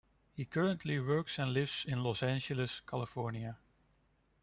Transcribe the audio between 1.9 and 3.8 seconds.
Los Angeles, California.